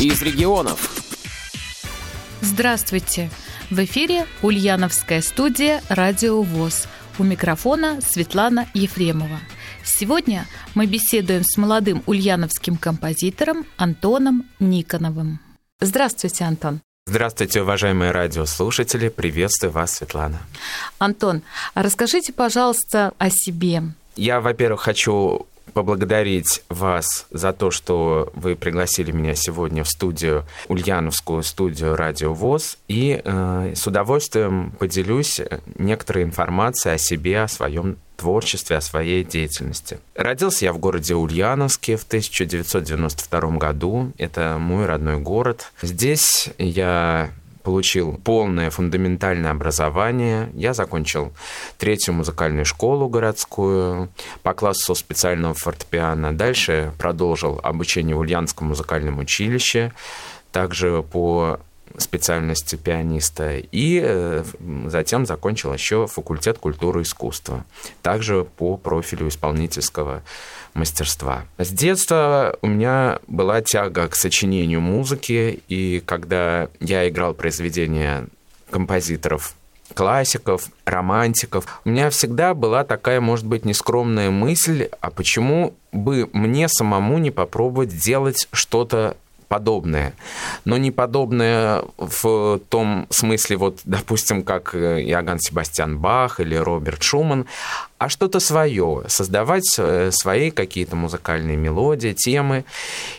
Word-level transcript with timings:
из 0.00 0.22
регионов. 0.22 0.90
Здравствуйте! 2.40 3.30
В 3.68 3.80
эфире 3.84 4.26
Ульяновская 4.42 5.20
студия 5.22 5.82
«Радио 5.88 6.40
ВОЗ». 6.40 6.86
У 7.18 7.24
микрофона 7.24 7.98
Светлана 8.00 8.68
Ефремова. 8.74 9.40
Сегодня 9.84 10.46
мы 10.76 10.86
беседуем 10.86 11.42
с 11.42 11.56
молодым 11.56 12.04
ульяновским 12.06 12.76
композитором 12.76 13.66
Антоном 13.76 14.48
Никоновым. 14.60 15.40
Здравствуйте, 15.80 16.44
Антон. 16.44 16.80
Здравствуйте, 17.06 17.62
уважаемые 17.62 18.12
радиослушатели. 18.12 19.08
Приветствую 19.08 19.72
вас, 19.72 19.96
Светлана. 19.96 20.38
Антон, 20.98 21.42
расскажите, 21.74 22.32
пожалуйста, 22.32 23.14
о 23.18 23.30
себе. 23.30 23.82
Я, 24.14 24.40
во-первых, 24.40 24.82
хочу 24.82 25.48
поблагодарить 25.78 26.64
вас 26.68 27.26
за 27.30 27.52
то, 27.52 27.70
что 27.70 28.32
вы 28.34 28.56
пригласили 28.56 29.12
меня 29.12 29.36
сегодня 29.36 29.84
в 29.84 29.88
студию, 29.88 30.44
Ульяновскую 30.66 31.44
студию 31.44 31.94
Радио 31.94 32.34
ВОЗ, 32.34 32.78
и 32.88 33.22
э, 33.22 33.74
с 33.76 33.86
удовольствием 33.86 34.72
поделюсь 34.80 35.40
некоторой 35.76 36.24
информацией 36.24 36.96
о 36.96 36.98
себе, 36.98 37.42
о 37.42 37.48
своем 37.48 37.96
творчестве, 38.16 38.78
о 38.78 38.80
своей 38.80 39.22
деятельности. 39.22 40.00
Родился 40.16 40.64
я 40.64 40.72
в 40.72 40.78
городе 40.78 41.14
Ульяновске 41.14 41.96
в 41.96 42.02
1992 42.02 43.40
году. 43.58 44.12
Это 44.18 44.56
мой 44.58 44.86
родной 44.86 45.20
город. 45.20 45.70
Здесь 45.80 46.48
я 46.58 47.30
получил 47.62 48.18
полное 48.24 48.70
фундаментальное 48.70 49.50
образование. 49.50 50.50
Я 50.54 50.74
закончил 50.74 51.32
третью 51.78 52.14
музыкальную 52.14 52.64
школу 52.64 53.08
городскую 53.08 54.08
по 54.42 54.54
классу 54.54 54.94
специального 54.94 55.54
фортепиано. 55.54 56.36
Дальше 56.36 56.92
продолжил 56.98 57.60
обучение 57.62 58.16
в 58.16 58.20
Ульяновском 58.20 58.68
музыкальном 58.68 59.18
училище. 59.18 59.92
Также 60.52 61.02
по 61.02 61.60
специальности 61.96 62.76
пианиста, 62.76 63.56
и 63.58 64.00
э, 64.02 64.44
затем 64.86 65.26
закончил 65.26 65.72
еще 65.72 66.06
факультет 66.06 66.58
культуры 66.58 67.00
и 67.00 67.02
искусства, 67.04 67.64
также 68.02 68.44
по 68.44 68.76
профилю 68.76 69.28
исполнительского 69.28 70.22
мастерства. 70.74 71.44
С 71.58 71.70
детства 71.70 72.56
у 72.62 72.66
меня 72.66 73.18
была 73.26 73.62
тяга 73.62 74.08
к 74.08 74.14
сочинению 74.14 74.80
музыки, 74.80 75.62
и 75.68 76.02
когда 76.04 76.68
я 76.80 77.08
играл 77.08 77.34
произведения 77.34 78.26
композиторов 78.70 79.54
классиков, 79.94 80.68
романтиков. 80.84 81.80
У 81.84 81.90
меня 81.90 82.10
всегда 82.10 82.54
была 82.54 82.84
такая, 82.84 83.20
может 83.20 83.46
быть, 83.46 83.64
нескромная 83.64 84.30
мысль, 84.30 84.88
а 85.00 85.10
почему 85.10 85.74
бы 85.92 86.28
мне 86.32 86.68
самому 86.68 87.18
не 87.18 87.30
попробовать 87.30 87.96
делать 87.96 88.48
что-то 88.52 89.16
подобное. 89.48 90.14
Но 90.64 90.76
не 90.76 90.90
подобное 90.90 91.84
в 91.96 92.60
том 92.68 93.06
смысле, 93.10 93.56
вот, 93.56 93.80
допустим, 93.84 94.42
как 94.42 94.74
э, 94.74 95.02
Иоганн 95.02 95.40
Себастьян 95.40 95.98
Бах 95.98 96.40
или 96.40 96.54
Роберт 96.54 97.02
Шуман, 97.02 97.46
а 97.98 98.08
что-то 98.08 98.38
свое, 98.38 99.02
создавать 99.08 99.74
э, 99.76 100.10
свои 100.12 100.50
какие-то 100.50 100.94
музыкальные 100.94 101.56
мелодии, 101.56 102.12
темы. 102.12 102.64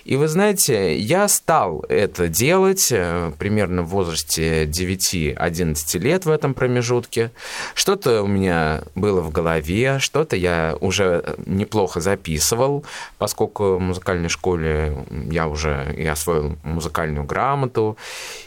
И 0.05 0.15
вы 0.15 0.29
знаете, 0.29 0.97
я 0.97 1.27
стал 1.27 1.85
это 1.89 2.29
делать 2.29 2.89
э, 2.91 3.33
примерно 3.37 3.83
в 3.83 3.89
возрасте 3.89 4.65
9-11 4.65 5.99
лет 5.99 6.25
в 6.25 6.29
этом 6.29 6.53
промежутке. 6.53 7.31
Что-то 7.75 8.23
у 8.23 8.27
меня 8.27 8.83
было 8.95 9.19
в 9.19 9.31
голове, 9.31 9.99
что-то 9.99 10.37
я 10.37 10.77
уже 10.79 11.35
неплохо 11.45 11.99
записывал, 11.99 12.85
поскольку 13.17 13.75
в 13.75 13.81
музыкальной 13.81 14.29
школе 14.29 15.05
я 15.29 15.49
уже 15.49 15.93
и 15.97 16.05
освоил 16.05 16.57
музыкальную 16.63 17.25
грамоту, 17.25 17.97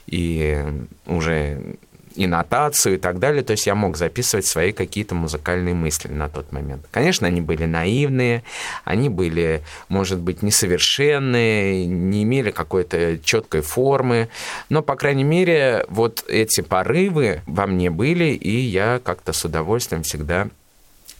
и 0.06 0.64
уже 1.06 1.77
и 2.14 2.27
нотацию 2.27 2.96
и 2.96 2.98
так 2.98 3.18
далее. 3.18 3.42
То 3.42 3.52
есть 3.52 3.66
я 3.66 3.74
мог 3.74 3.96
записывать 3.96 4.46
свои 4.46 4.73
какие-то 4.73 5.14
музыкальные 5.14 5.74
мысли 5.74 6.08
на 6.08 6.28
тот 6.28 6.52
момент. 6.52 6.84
Конечно, 6.90 7.27
они 7.27 7.40
были 7.40 7.64
наивные, 7.64 8.42
они 8.84 9.08
были, 9.08 9.62
может 9.89 10.18
быть, 10.18 10.42
несовершенные, 10.42 11.86
не 11.86 12.23
имели 12.23 12.50
какой-то 12.50 13.18
четкой 13.18 13.62
формы, 13.62 14.28
но, 14.68 14.83
по 14.83 14.96
крайней 14.96 15.24
мере, 15.24 15.84
вот 15.89 16.24
эти 16.28 16.61
порывы 16.61 17.42
во 17.46 17.67
мне 17.67 17.90
были, 17.90 18.33
и 18.34 18.58
я 18.58 19.00
как-то 19.02 19.33
с 19.33 19.44
удовольствием 19.44 20.02
всегда 20.02 20.48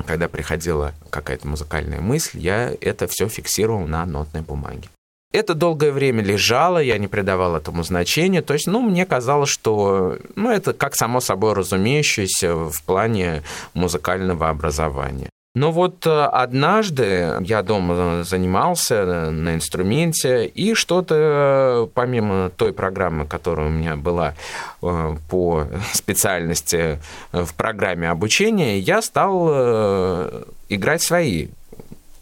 когда 0.07 0.27
приходила 0.27 0.95
какая-то 1.11 1.47
музыкальная 1.47 2.01
мысль, 2.01 2.39
я 2.41 2.75
это 2.81 3.07
все 3.07 3.29
фиксировал 3.29 3.87
на 3.87 4.05
нотной 4.05 4.41
бумаге. 4.41 4.89
Это 5.33 5.55
долгое 5.55 5.93
время 5.93 6.23
лежало, 6.23 6.79
я 6.79 6.99
не 6.99 7.09
придавал 7.09 7.57
этому 7.57 7.83
значения. 7.83 8.43
То 8.43 8.53
есть, 8.53 8.67
ну, 8.67 8.81
мне 8.83 9.07
казалось, 9.07 9.49
что 9.49 10.19
ну, 10.37 10.51
это 10.51 10.75
как 10.75 10.95
само 10.95 11.21
собой 11.21 11.55
разумеющееся 11.55 12.55
в 12.55 12.83
плане 12.85 13.43
музыкального 13.75 14.51
образования. 14.51 15.31
Но 15.55 15.71
вот 15.71 16.07
э, 16.07 16.25
однажды 16.25 17.37
я 17.41 17.63
дома 17.63 18.25
занимался 18.25 19.31
на 19.31 19.55
инструменте, 19.55 20.47
и 20.47 20.73
что-то, 20.73 21.91
помимо 21.93 22.49
той 22.57 22.73
программы, 22.73 23.27
которая 23.27 23.67
у 23.67 23.71
меня 23.71 23.97
была 23.97 24.35
э, 24.81 25.17
по 25.29 25.67
специальности 25.93 27.01
в 27.33 27.55
программе 27.55 28.09
обучения, 28.09 28.79
я 28.79 29.03
стал 29.03 29.49
э, 29.51 30.45
играть 30.71 31.03
свои 31.03 31.49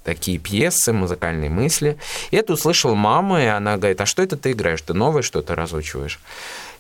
такие 0.05 0.39
пьесы, 0.39 0.93
музыкальные 0.93 1.51
мысли. 1.51 1.99
И 2.31 2.37
это 2.37 2.55
услышала 2.55 2.95
мама, 2.95 3.43
и 3.43 3.47
она 3.47 3.77
говорит, 3.77 4.01
а 4.01 4.07
что 4.07 4.23
это 4.23 4.37
ты 4.37 4.53
играешь? 4.53 4.83
Ты 4.83 4.95
новое 4.95 5.23
что-то 5.23 5.55
разучиваешь? 5.55 6.19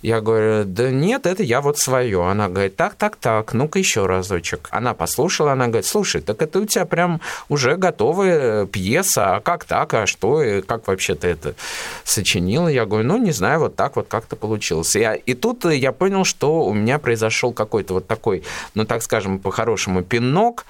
Я 0.02 0.20
говорю, 0.20 0.64
да 0.64 0.90
нет, 0.90 1.26
это 1.26 1.42
я 1.42 1.60
вот 1.60 1.78
свое. 1.78 2.26
Она 2.26 2.48
говорит, 2.48 2.76
так, 2.76 2.94
так, 2.94 3.16
так, 3.16 3.52
ну-ка 3.52 3.78
еще 3.78 4.06
разочек. 4.06 4.68
Она 4.70 4.94
послушала, 4.94 5.52
она 5.52 5.66
говорит, 5.66 5.86
слушай, 5.86 6.20
так 6.20 6.40
это 6.40 6.60
у 6.60 6.64
тебя 6.64 6.86
прям 6.86 7.20
уже 7.48 7.76
готовая 7.76 8.66
пьеса, 8.66 9.36
а 9.36 9.40
как 9.40 9.64
так, 9.64 9.92
а 9.94 10.06
что, 10.06 10.42
и 10.42 10.62
как 10.62 10.86
вообще 10.86 11.14
ты 11.14 11.28
это 11.28 11.54
сочинила? 12.04 12.68
Я 12.68 12.86
говорю, 12.86 13.06
ну, 13.06 13.18
не 13.18 13.32
знаю, 13.32 13.60
вот 13.60 13.76
так 13.76 13.96
вот 13.96 14.06
как-то 14.08 14.36
получилось. 14.36 14.96
И, 14.96 15.22
и 15.26 15.34
тут 15.34 15.64
я 15.66 15.92
понял, 15.92 16.24
что 16.24 16.64
у 16.64 16.72
меня 16.72 16.98
произошел 16.98 17.52
какой-то 17.52 17.94
вот 17.94 18.06
такой, 18.06 18.42
ну, 18.74 18.84
так 18.84 19.02
скажем, 19.02 19.38
по-хорошему 19.38 20.02
пинок 20.02 20.64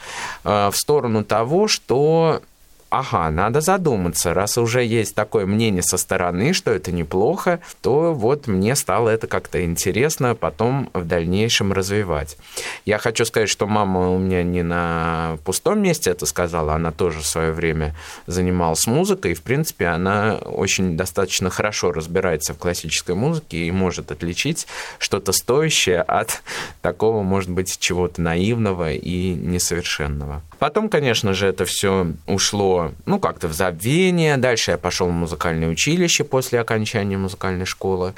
э, 0.44 0.70
в 0.72 0.76
сторону 0.76 1.24
того, 1.24 1.68
что 1.68 2.42
ага, 2.90 3.30
надо 3.30 3.60
задуматься, 3.60 4.34
раз 4.34 4.58
уже 4.58 4.84
есть 4.84 5.14
такое 5.14 5.46
мнение 5.46 5.82
со 5.82 5.96
стороны, 5.96 6.52
что 6.52 6.72
это 6.72 6.92
неплохо, 6.92 7.60
то 7.80 8.12
вот 8.12 8.48
мне 8.48 8.74
стало 8.74 9.08
это 9.08 9.26
как-то 9.26 9.64
интересно 9.64 10.34
потом 10.34 10.90
в 10.92 11.04
дальнейшем 11.04 11.72
развивать. 11.72 12.36
Я 12.84 12.98
хочу 12.98 13.24
сказать, 13.24 13.48
что 13.48 13.66
мама 13.66 14.10
у 14.10 14.18
меня 14.18 14.42
не 14.42 14.62
на 14.62 15.38
пустом 15.44 15.80
месте 15.80 16.10
это 16.10 16.26
сказала, 16.26 16.74
она 16.74 16.90
тоже 16.90 17.20
в 17.20 17.26
свое 17.26 17.52
время 17.52 17.94
занималась 18.26 18.86
музыкой, 18.86 19.32
и, 19.32 19.34
в 19.34 19.42
принципе, 19.42 19.86
она 19.86 20.34
очень 20.44 20.96
достаточно 20.96 21.48
хорошо 21.48 21.92
разбирается 21.92 22.54
в 22.54 22.58
классической 22.58 23.14
музыке 23.14 23.58
и 23.58 23.70
может 23.70 24.10
отличить 24.10 24.66
что-то 24.98 25.32
стоящее 25.32 26.02
от 26.02 26.42
такого, 26.82 27.22
может 27.22 27.50
быть, 27.50 27.78
чего-то 27.78 28.20
наивного 28.20 28.92
и 28.92 29.32
несовершенного. 29.34 30.42
Потом, 30.58 30.88
конечно 30.88 31.32
же, 31.32 31.46
это 31.46 31.64
все 31.64 32.08
ушло, 32.26 32.79
ну, 33.06 33.18
как-то 33.18 33.48
в 33.48 33.52
забвение. 33.52 34.36
Дальше 34.36 34.72
я 34.72 34.78
пошел 34.78 35.08
в 35.08 35.12
музыкальное 35.12 35.68
училище 35.68 36.24
после 36.24 36.60
окончания 36.60 37.16
музыкальной 37.16 37.66
школы. 37.66 38.14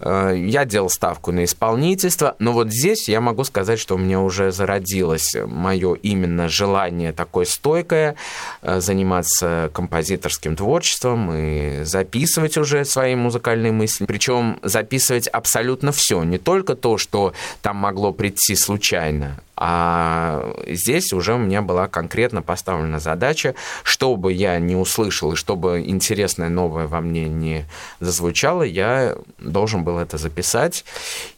Э, 0.00 0.34
я 0.36 0.64
делал 0.64 0.90
ставку 0.90 1.32
на 1.32 1.44
исполнительство, 1.44 2.34
но 2.38 2.52
вот 2.52 2.68
здесь 2.70 3.08
я 3.08 3.20
могу 3.20 3.44
сказать, 3.44 3.78
что 3.78 3.94
у 3.94 3.98
меня 3.98 4.20
уже 4.20 4.52
зародилось 4.52 5.34
мое 5.46 5.94
именно 5.94 6.48
желание 6.48 7.12
такое 7.12 7.44
стойкое 7.44 8.16
э, 8.62 8.80
заниматься 8.80 9.70
композиторским 9.72 10.56
творчеством 10.56 11.32
и 11.32 11.84
записывать 11.84 12.56
уже 12.56 12.84
свои 12.84 13.14
музыкальные 13.14 13.72
мысли. 13.72 14.04
Причем 14.06 14.58
записывать 14.62 15.28
абсолютно 15.28 15.92
все, 15.92 16.22
не 16.22 16.38
только 16.38 16.74
то, 16.74 16.98
что 16.98 17.32
там 17.62 17.76
могло 17.76 18.12
прийти 18.12 18.56
случайно, 18.56 19.38
а 19.64 20.56
здесь 20.66 21.12
уже 21.12 21.34
у 21.34 21.38
меня 21.38 21.62
была 21.62 21.86
конкретно 21.86 22.42
поставлена 22.42 22.98
задача, 22.98 23.54
чтобы 23.84 24.32
я 24.32 24.58
не 24.58 24.74
услышал 24.74 25.34
и 25.34 25.36
чтобы 25.36 25.84
интересное 25.86 26.48
новое 26.48 26.88
во 26.88 27.00
мне 27.00 27.28
не 27.28 27.66
зазвучало, 28.00 28.64
я 28.64 29.14
должен 29.38 29.84
был 29.84 29.98
это 29.98 30.18
записать. 30.18 30.84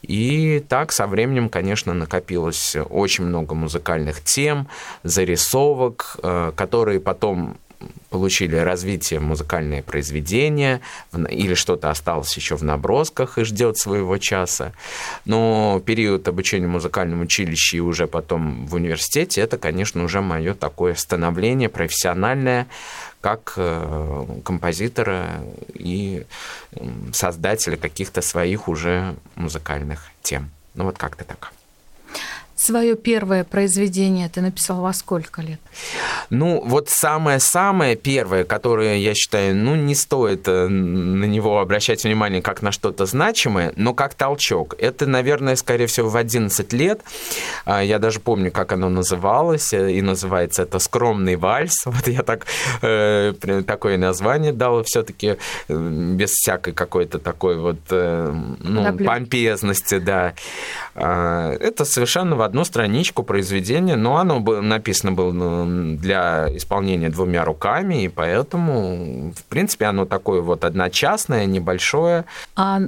И 0.01 0.65
так 0.71 0.93
со 0.93 1.07
временем, 1.07 1.51
конечно, 1.51 1.93
накопилось 1.93 2.75
очень 2.89 3.25
много 3.25 3.55
музыкальных 3.55 4.25
тем, 4.25 4.69
зарисовок, 5.03 6.17
э, 6.23 6.53
которые 6.57 7.01
потом 7.01 7.59
получили 8.15 8.55
развитие 8.55 9.19
музыкальное 9.19 9.83
произведение, 9.83 10.81
или 11.13 11.55
что-то 11.55 11.91
осталось 11.91 12.37
еще 12.37 12.57
в 12.57 12.63
набросках 12.63 13.39
и 13.39 13.43
ждет 13.43 13.77
своего 13.77 14.19
часа. 14.19 14.73
Но 15.25 15.83
период 15.85 16.29
обучения 16.29 16.69
в 16.69 16.71
музыкальном 16.71 17.23
училище 17.23 17.79
и 17.79 17.81
уже 17.81 18.07
потом 18.07 18.67
в 18.67 18.75
университете, 18.77 19.41
это, 19.41 19.59
конечно, 19.59 20.05
уже 20.05 20.21
мое 20.21 20.55
такое 20.55 20.95
становление 20.95 21.69
профессиональное, 21.69 22.69
как 23.21 23.55
э, 23.57 24.27
композитора 24.45 25.43
и 25.75 26.25
создателя 27.13 27.77
каких-то 27.77 28.23
своих 28.23 28.69
уже 28.69 29.17
музыкальных 29.35 30.13
тем. 30.23 30.51
Ну 30.75 30.85
вот 30.85 30.99
как-то 30.99 31.25
так. 31.25 31.53
Свое 32.57 32.95
первое 32.95 33.43
произведение 33.43 34.29
ты 34.29 34.41
написал 34.41 34.81
во 34.81 34.93
сколько 34.93 35.43
лет? 35.43 35.61
Ну, 36.31 36.63
вот 36.65 36.89
самое-самое 36.89 37.97
первое, 37.97 38.45
которое, 38.45 38.97
я 38.99 39.15
считаю, 39.15 39.57
ну, 39.57 39.75
не 39.75 39.95
стоит 39.97 40.47
э, 40.47 40.69
на 40.69 41.25
него 41.25 41.59
обращать 41.59 42.05
внимание 42.05 42.43
как 42.43 42.63
на 42.63 42.71
что-то 42.71 43.07
значимое, 43.07 43.73
но 43.77 43.93
как 43.93 44.15
толчок. 44.15 44.77
Это, 44.79 45.07
наверное, 45.07 45.57
скорее 45.57 45.87
всего, 45.87 46.09
в 46.09 46.17
11 46.17 46.73
лет. 46.73 47.01
А, 47.65 47.83
я 47.83 47.99
даже 47.99 48.21
помню, 48.21 48.53
как 48.53 48.71
оно 48.73 48.89
называлось, 48.89 49.73
э, 49.73 49.93
и 49.93 50.01
называется 50.01 50.63
это 50.63 50.79
«Скромный 50.79 51.37
вальс». 51.37 51.85
Вот 51.95 52.09
я 52.09 52.23
так, 52.23 52.47
э, 52.83 53.35
такое 53.67 53.99
название 53.99 54.53
дал, 54.53 54.83
все-таки 54.85 55.37
без 55.69 56.31
всякой 56.31 56.73
какой-то 56.73 57.19
такой 57.19 57.57
вот 57.57 57.79
ну, 57.91 58.99
помпезности, 58.99 59.99
да. 59.99 60.35
А, 60.95 61.53
это 61.53 61.85
совершенно 61.85 62.37
одну 62.45 62.65
страничку 62.65 63.23
произведения, 63.23 63.97
но 63.97 64.19
оно 64.19 64.41
написано 64.41 65.13
было 65.13 65.33
ну, 65.33 65.97
для 65.97 66.49
исполнения 66.57 67.11
двумя 67.11 67.45
руками, 67.45 68.05
и 68.05 68.09
поэтому, 68.09 69.33
в 69.37 69.45
принципе, 69.45 69.87
оно 69.87 70.05
такое 70.05 70.41
вот 70.41 70.65
одночасное, 70.65 71.47
небольшое. 71.47 72.25
А 72.57 72.81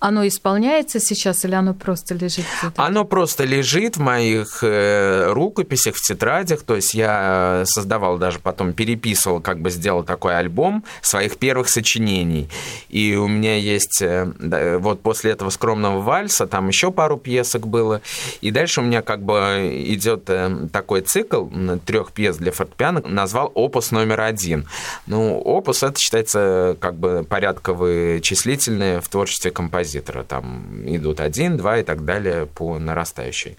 оно 0.00 0.26
исполняется 0.26 1.00
сейчас 1.00 1.46
или 1.46 1.54
оно 1.54 1.72
просто 1.72 2.14
лежит? 2.14 2.44
Оно 2.76 3.04
просто 3.04 3.44
лежит 3.44 3.96
в 3.96 4.00
моих 4.00 4.58
э, 4.62 5.32
рукописях, 5.32 5.94
в 5.94 6.02
тетрадях. 6.02 6.62
То 6.62 6.76
есть 6.76 6.92
я 6.92 7.62
создавал 7.64 8.18
даже 8.18 8.38
потом, 8.38 8.74
переписывал, 8.74 9.40
как 9.40 9.60
бы 9.60 9.70
сделал 9.70 10.02
такой 10.02 10.36
альбом 10.36 10.84
своих 11.00 11.38
первых 11.38 11.70
сочинений. 11.70 12.50
И 12.90 13.14
у 13.14 13.28
меня 13.28 13.56
есть 13.56 14.02
э, 14.02 14.78
вот 14.78 15.00
после 15.00 15.30
этого 15.30 15.48
скромного 15.48 16.02
вальса, 16.02 16.46
там 16.46 16.68
еще 16.68 16.90
пару 16.90 17.16
пьесок 17.16 17.66
было. 17.66 18.02
И 18.42 18.50
дальше 18.50 18.82
у 18.82 18.84
меня 18.84 19.00
как 19.00 19.22
бы 19.22 19.84
идет 19.86 20.24
э, 20.28 20.68
такой 20.70 21.00
цикл 21.00 21.46
трех 21.86 22.12
пьес 22.12 22.36
для 22.36 22.52
фортепиано, 22.52 23.00
назвал 23.06 23.50
опус 23.54 23.90
номер 23.90 24.20
один. 24.20 24.68
Ну, 25.06 25.38
опус 25.38 25.82
это 25.82 25.98
считается 25.98 26.76
как 26.78 26.96
бы 26.96 27.24
порядковые 27.26 28.20
числительные 28.20 29.00
в 29.00 29.08
творчестве 29.08 29.50
композитора 29.50 29.83
композитора. 29.84 30.24
Там 30.24 30.82
идут 30.86 31.20
один, 31.20 31.56
два 31.56 31.78
и 31.78 31.82
так 31.82 32.04
далее 32.04 32.46
по 32.46 32.78
нарастающей. 32.78 33.56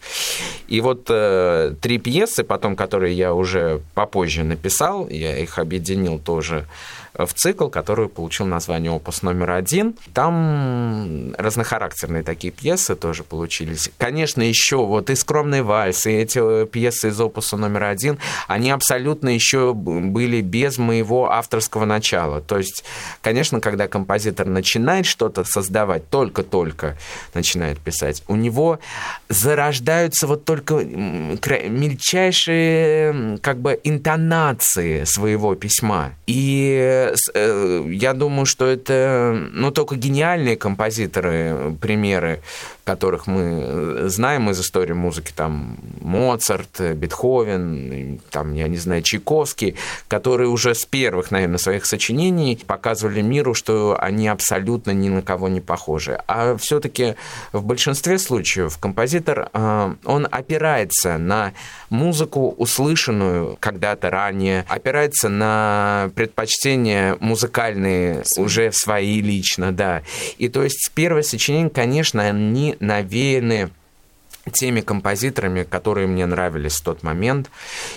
И 0.68 0.82
вот 0.82 1.08
э, 1.10 1.76
три 1.82 1.98
пьесы, 1.98 2.44
потом, 2.44 2.76
которые 2.76 3.14
я 3.14 3.34
уже 3.34 3.82
попозже 3.94 4.44
написал, 4.44 5.08
я 5.10 5.38
их 5.38 5.60
объединил 5.60 6.20
тоже 6.20 6.66
в 7.18 7.34
цикл, 7.34 7.68
который 7.68 8.10
получил 8.10 8.46
название 8.46 8.92
«Опус 8.92 9.22
номер 9.22 9.52
один». 9.52 9.96
Там 10.14 11.34
разнохарактерные 11.38 12.24
такие 12.24 12.52
пьесы 12.52 12.96
тоже 12.96 13.24
получились. 13.24 13.90
Конечно, 13.98 14.42
еще 14.42 14.86
вот 14.86 15.10
и 15.10 15.16
«Скромный 15.16 15.62
вальс», 15.62 16.06
и 16.06 16.12
эти 16.12 16.66
пьесы 16.66 17.10
из 17.10 17.20
«Опуса 17.20 17.58
номер 17.58 17.86
один», 17.86 18.18
они 18.48 18.72
абсолютно 18.72 19.30
еще 19.30 19.74
были 19.74 20.42
без 20.42 20.78
моего 20.78 21.32
авторского 21.32 21.86
начала. 21.86 22.42
То 22.42 22.58
есть, 22.58 22.84
конечно, 23.22 23.62
когда 23.62 23.88
композитор 23.88 24.48
начинает 24.48 25.06
что-то 25.06 25.44
создавать, 25.44 26.10
только-только 26.10 26.98
начинает 27.34 27.80
писать, 27.80 28.24
у 28.28 28.36
него 28.36 28.80
зарождаются 29.30 30.28
вот 30.28 30.46
только 30.46 30.84
мельчайшие 30.84 33.38
как 33.40 33.60
бы 33.60 33.80
интонации 33.84 35.04
своего 35.06 35.56
письма. 35.56 36.12
И 36.28 37.05
Э, 37.34 37.86
я 37.90 38.14
думаю, 38.14 38.46
что 38.46 38.66
это, 38.66 39.50
ну, 39.52 39.72
только 39.72 39.96
гениальные 39.96 40.58
композиторы, 40.58 41.76
примеры 41.82 42.42
которых 42.86 43.26
мы 43.26 43.42
э, 43.42 44.04
знаем 44.08 44.50
из 44.52 44.62
истории 44.62 44.94
музыки, 44.94 45.34
там 45.36 45.78
Моцарт, 46.02 46.80
Бетховен, 46.80 48.22
там, 48.30 48.54
я 48.54 48.68
не 48.68 48.78
знаю, 48.78 49.02
Чайковский, 49.02 49.76
которые 50.08 50.50
уже 50.50 50.76
с 50.76 50.86
первых, 50.86 51.32
наверное, 51.32 51.58
своих 51.58 51.86
сочинений 51.88 52.58
показывали 52.66 53.22
миру, 53.22 53.56
что 53.56 53.98
они 54.00 54.28
абсолютно 54.28 54.92
ни 54.92 55.10
на 55.10 55.24
кого 55.24 55.50
не 55.50 55.62
похожи. 55.62 56.22
А 56.28 56.56
все-таки 56.58 57.16
в 57.52 57.66
большинстве 57.66 58.20
случаев 58.20 58.78
композитор, 58.78 59.50
э, 59.52 59.96
он 60.06 60.28
опирается 60.30 61.18
на 61.18 61.54
музыку, 61.90 62.54
услышанную 62.58 63.58
когда-то 63.60 64.12
ранее, 64.12 64.64
опирается 64.70 65.28
на 65.28 66.12
предпочтения 66.96 67.18
музыкальные 67.20 68.24
уже 68.38 68.72
свои 68.72 69.22
лично, 69.22 69.72
да. 69.72 70.04
И 70.38 70.50
то 70.50 70.64
есть 70.64 70.92
первое 70.94 71.24
сочинение, 71.24 71.70
конечно, 71.70 72.22
они 72.24 72.76
навеяны 72.80 73.70
теми 74.54 74.82
композиторами, 74.82 75.64
которые 75.64 76.06
мне 76.08 76.28
нравились 76.28 76.76
в 76.76 76.84
тот 76.84 77.02
момент. 77.02 77.50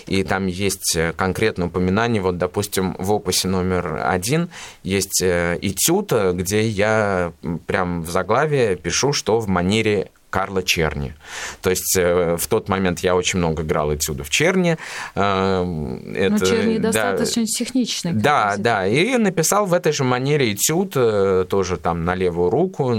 И 0.07 0.23
там 0.25 0.47
есть 0.47 0.97
э, 0.97 1.13
конкретное 1.15 1.67
упоминание, 1.67 2.23
вот, 2.23 2.39
допустим, 2.39 2.97
в 2.99 3.13
опусе 3.13 3.49
номер 3.49 4.01
один 4.07 4.49
есть 4.83 5.21
э, 5.23 5.59
этюд, 5.61 6.11
где 6.33 6.67
я 6.67 7.33
прям 7.67 8.01
в 8.03 8.11
заглавие 8.11 8.77
пишу, 8.77 9.13
что 9.13 9.41
в 9.41 9.49
манере 9.49 10.11
Карла 10.31 10.63
Черни. 10.63 11.15
То 11.63 11.71
есть 11.71 11.97
э, 11.97 12.37
в 12.37 12.47
тот 12.49 12.69
момент 12.69 13.01
я 13.01 13.17
очень 13.17 13.39
много 13.39 13.63
играл 13.63 13.91
отсюда 13.91 14.25
в 14.25 14.31
Черни. 14.31 14.77
Э, 15.15 16.01
это, 16.15 16.33
Но 16.33 16.39
Черни 16.39 16.77
да, 16.77 16.93
достаточно 16.93 17.47
техничный. 17.47 18.13
Да, 18.13 18.57
да. 18.59 18.87
И 18.87 19.17
написал 19.17 19.65
в 19.65 19.73
этой 19.73 19.93
же 19.93 20.05
манере 20.05 20.53
этюд, 20.53 20.93
э, 20.97 21.47
тоже 21.49 21.79
там 21.79 22.05
на 22.05 22.15
левую 22.15 22.51
руку, 22.51 22.95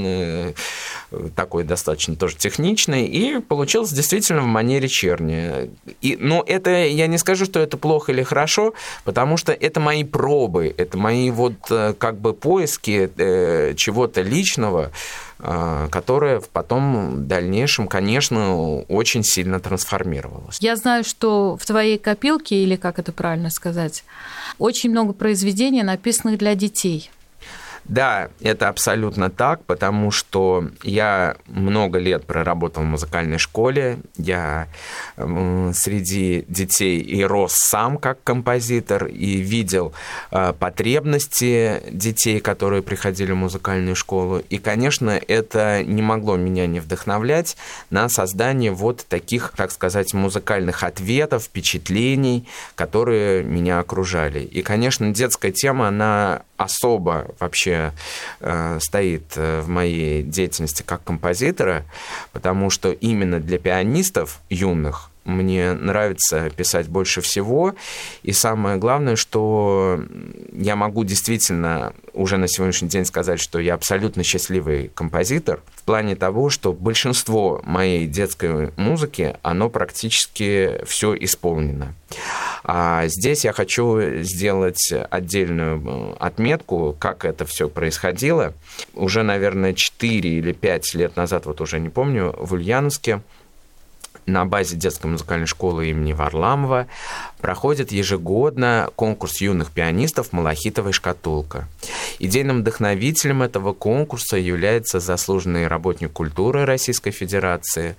такой 1.35 1.63
достаточно 1.63 2.15
тоже 2.15 2.35
техничный, 2.35 3.05
и 3.05 3.39
получилось 3.39 3.91
действительно 3.91 4.41
в 4.41 4.47
манере 4.47 4.87
Черни. 4.87 5.71
И, 6.01 6.17
но 6.19 6.43
это, 6.45 6.71
я 6.71 7.07
не 7.07 7.17
скажу, 7.17 7.45
что 7.45 7.59
это 7.59 7.77
плохо 7.77 8.11
или 8.11 8.23
хорошо, 8.23 8.73
потому 9.03 9.37
что 9.37 9.51
это 9.51 9.79
мои 9.79 10.03
пробы, 10.03 10.73
это 10.77 10.97
мои 10.97 11.29
вот 11.29 11.55
как 11.67 12.19
бы 12.19 12.33
поиски 12.33 13.09
чего-то 13.75 14.21
личного, 14.21 14.91
которая 15.41 16.41
потом 16.51 17.11
в 17.11 17.27
дальнейшем, 17.27 17.87
конечно, 17.87 18.81
очень 18.89 19.23
сильно 19.23 19.59
трансформировалась. 19.59 20.57
Я 20.59 20.75
знаю, 20.75 21.03
что 21.03 21.55
в 21.55 21.65
твоей 21.65 21.97
копилке, 21.97 22.61
или 22.61 22.75
как 22.75 22.99
это 22.99 23.13
правильно 23.13 23.49
сказать, 23.49 24.03
очень 24.57 24.89
много 24.89 25.13
произведений, 25.13 25.83
написанных 25.83 26.37
для 26.37 26.55
детей. 26.55 27.09
Да, 27.89 28.29
это 28.39 28.69
абсолютно 28.69 29.31
так, 29.31 29.65
потому 29.65 30.11
что 30.11 30.69
я 30.83 31.37
много 31.47 31.97
лет 31.97 32.23
проработал 32.23 32.83
в 32.83 32.85
музыкальной 32.85 33.39
школе, 33.39 33.97
я 34.15 34.67
среди 35.17 36.45
детей 36.47 36.99
и 36.99 37.23
рос 37.23 37.53
сам 37.55 37.97
как 37.97 38.23
композитор, 38.23 39.07
и 39.07 39.37
видел 39.37 39.93
э, 40.29 40.53
потребности 40.53 41.81
детей, 41.89 42.39
которые 42.39 42.83
приходили 42.83 43.31
в 43.31 43.37
музыкальную 43.37 43.95
школу. 43.95 44.37
И, 44.37 44.59
конечно, 44.59 45.19
это 45.27 45.83
не 45.83 46.03
могло 46.03 46.37
меня 46.37 46.67
не 46.67 46.81
вдохновлять 46.81 47.57
на 47.89 48.07
создание 48.07 48.71
вот 48.71 49.03
таких, 49.09 49.53
так 49.55 49.71
сказать, 49.71 50.13
музыкальных 50.13 50.83
ответов, 50.83 51.45
впечатлений, 51.45 52.47
которые 52.75 53.43
меня 53.43 53.79
окружали. 53.79 54.41
И, 54.41 54.61
конечно, 54.61 55.11
детская 55.11 55.51
тема, 55.51 55.87
она 55.87 56.43
особо 56.57 57.33
вообще 57.39 57.78
э, 58.39 58.79
стоит 58.81 59.33
э, 59.35 59.61
в 59.61 59.69
моей 59.69 60.23
деятельности 60.23 60.83
как 60.83 61.03
композитора, 61.03 61.85
потому 62.31 62.69
что 62.69 62.91
именно 62.91 63.39
для 63.39 63.57
пианистов 63.57 64.39
юных 64.49 65.09
мне 65.29 65.73
нравится 65.73 66.49
писать 66.49 66.87
больше 66.87 67.21
всего. 67.21 67.75
И 68.23 68.31
самое 68.31 68.77
главное, 68.77 69.15
что 69.15 70.03
я 70.51 70.75
могу 70.75 71.03
действительно 71.03 71.93
уже 72.13 72.37
на 72.37 72.47
сегодняшний 72.47 72.89
день 72.89 73.05
сказать, 73.05 73.39
что 73.39 73.59
я 73.59 73.75
абсолютно 73.75 74.23
счастливый 74.23 74.91
композитор 74.93 75.61
в 75.75 75.83
плане 75.83 76.15
того, 76.15 76.49
что 76.49 76.73
большинство 76.73 77.61
моей 77.65 78.07
детской 78.07 78.71
музыки, 78.75 79.35
оно 79.41 79.69
практически 79.69 80.81
все 80.85 81.15
исполнено. 81.15 81.93
А 82.63 83.07
здесь 83.07 83.45
я 83.45 83.53
хочу 83.53 84.21
сделать 84.21 84.93
отдельную 85.09 85.81
э, 85.85 86.15
отметку, 86.19 86.95
как 86.99 87.25
это 87.25 87.45
все 87.45 87.69
происходило. 87.69 88.53
Уже, 88.93 89.23
наверное, 89.23 89.73
4 89.73 90.29
или 90.29 90.51
5 90.51 90.93
лет 90.95 91.15
назад, 91.15 91.45
вот 91.45 91.61
уже 91.61 91.79
не 91.79 91.89
помню, 91.89 92.35
в 92.37 92.53
Ульяновске 92.53 93.21
на 94.31 94.45
базе 94.45 94.75
детской 94.75 95.07
музыкальной 95.07 95.47
школы 95.47 95.89
имени 95.89 96.13
Варламова 96.13 96.87
проходит 97.41 97.91
ежегодно 97.91 98.89
конкурс 98.95 99.41
юных 99.41 99.71
пианистов 99.71 100.31
«Малахитовая 100.33 100.91
шкатулка». 100.91 101.67
Идейным 102.19 102.61
вдохновителем 102.61 103.41
этого 103.41 103.73
конкурса 103.73 104.37
является 104.37 104.99
заслуженный 104.99 105.67
работник 105.67 106.11
культуры 106.11 106.65
Российской 106.65 107.11
Федерации, 107.11 107.95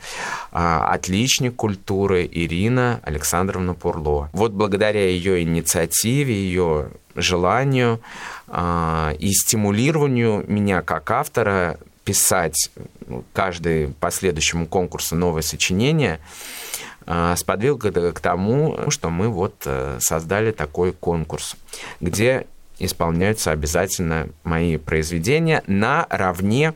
а, 0.53 0.93
отличник 0.93 1.57
культуры 1.57 2.29
Ирина 2.31 3.01
Александровна 3.03 3.75
Пурло. 3.75 4.29
Вот 4.33 4.53
благодаря 4.53 5.09
ее 5.09 5.43
инициативе, 5.43 6.35
ее 6.35 6.91
желанию 7.15 8.01
а, 8.47 9.13
и 9.19 9.33
стимулированию 9.33 10.45
меня 10.47 10.83
как 10.83 11.11
автора 11.11 11.79
писать 12.05 12.71
каждый 13.33 13.89
последующему 14.01 14.67
конкурсу 14.67 15.17
новое 15.17 15.43
сочинение, 15.43 16.21
а, 17.07 17.35
сподвиг 17.37 17.81
к 18.15 18.21
тому, 18.21 18.91
что 18.91 19.11
мы 19.11 19.29
вот 19.29 19.55
э, 19.65 19.99
создали 20.01 20.53
такой 20.53 20.93
конкурс, 20.93 21.57
где 22.01 22.47
исполняются 22.79 23.51
обязательно 23.51 24.29
мои 24.45 24.77
произведения 24.77 25.63
наравне 25.67 26.75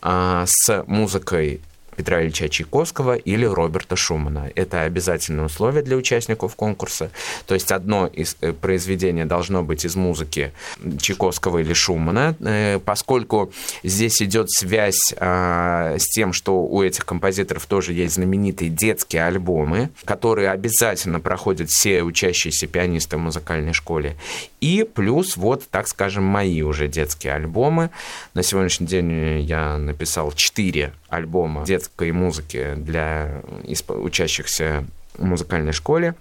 а, 0.00 0.44
с 0.46 0.84
музыкой 0.86 1.60
Петра 1.96 2.22
Ильича 2.22 2.48
Чайковского 2.48 3.16
или 3.16 3.44
Роберта 3.44 3.96
Шумана. 3.96 4.50
Это 4.54 4.82
обязательное 4.82 5.46
условие 5.46 5.82
для 5.82 5.96
участников 5.96 6.56
конкурса. 6.56 7.10
То 7.46 7.54
есть 7.54 7.72
одно 7.72 8.06
из 8.06 8.36
э, 8.40 8.52
произведений 8.52 9.24
должно 9.24 9.62
быть 9.62 9.84
из 9.84 9.96
музыки 9.96 10.52
Чайковского 11.00 11.58
или 11.58 11.72
Шумана, 11.72 12.36
э, 12.40 12.78
поскольку 12.84 13.52
здесь 13.82 14.20
идет 14.22 14.50
связь 14.50 15.12
а, 15.18 15.96
с 15.98 16.06
тем, 16.08 16.32
что 16.32 16.62
у 16.62 16.82
этих 16.82 17.04
композиторов 17.04 17.66
тоже 17.66 17.92
есть 17.92 18.14
знаменитые 18.14 18.70
детские 18.70 19.24
альбомы, 19.24 19.90
которые 20.04 20.50
обязательно 20.50 21.20
проходят 21.20 21.70
все 21.70 22.02
учащиеся 22.02 22.66
пианисты 22.66 23.16
в 23.16 23.20
музыкальной 23.20 23.72
школе. 23.72 24.16
И 24.60 24.84
плюс 24.84 25.36
вот, 25.36 25.68
так 25.70 25.88
скажем, 25.88 26.24
мои 26.24 26.62
уже 26.62 26.88
детские 26.88 27.34
альбомы. 27.34 27.90
На 28.34 28.42
сегодняшний 28.42 28.86
день 28.86 29.40
я 29.42 29.76
написал 29.76 30.32
четыре 30.32 30.92
альбома 31.08 31.64
детской 31.84 32.12
музыки 32.12 32.74
для 32.76 33.42
учащихся 33.88 34.84
в 35.16 35.24
музыкальной 35.24 35.72
школе. 35.72 36.14